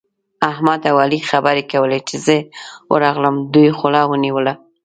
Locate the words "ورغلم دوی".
2.91-3.69